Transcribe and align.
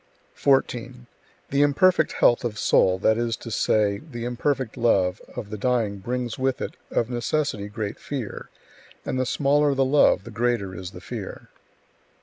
14. 0.33 1.05
The 1.51 1.61
imperfect 1.61 2.13
health 2.13 2.43
[of 2.43 2.57
soul], 2.57 2.97
that 2.97 3.19
is 3.19 3.37
to 3.37 3.51
say, 3.51 3.99
the 3.99 4.25
imperfect 4.25 4.75
love, 4.75 5.21
of 5.35 5.51
the 5.51 5.59
dying 5.59 5.99
brings 5.99 6.39
with 6.39 6.59
it, 6.59 6.75
of 6.89 7.11
necessity, 7.11 7.67
great 7.67 7.99
fear; 7.99 8.49
and 9.05 9.19
the 9.19 9.27
smaller 9.27 9.75
the 9.75 9.85
love, 9.85 10.23
the 10.23 10.31
greater 10.31 10.73
is 10.73 10.89
the 10.89 11.01
fear. 11.01 11.49